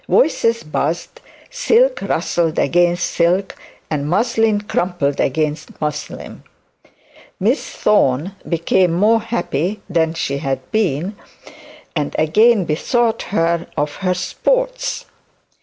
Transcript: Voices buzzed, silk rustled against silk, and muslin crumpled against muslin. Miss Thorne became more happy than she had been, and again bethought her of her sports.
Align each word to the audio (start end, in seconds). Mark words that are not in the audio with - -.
Voices 0.09 0.63
buzzed, 0.63 1.21
silk 1.51 2.01
rustled 2.01 2.57
against 2.57 3.05
silk, 3.05 3.55
and 3.87 4.09
muslin 4.09 4.59
crumpled 4.59 5.19
against 5.19 5.79
muslin. 5.79 6.41
Miss 7.39 7.69
Thorne 7.69 8.33
became 8.49 8.93
more 8.93 9.21
happy 9.21 9.79
than 9.87 10.15
she 10.15 10.39
had 10.39 10.71
been, 10.71 11.15
and 11.95 12.15
again 12.17 12.65
bethought 12.65 13.21
her 13.29 13.67
of 13.77 13.97
her 13.97 14.15
sports. 14.15 15.05